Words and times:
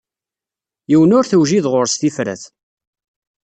Yiwen 0.91 1.15
ur 1.17 1.25
tewjid 1.27 1.65
ɣur-s 1.71 1.95
tifrat. 1.95 2.43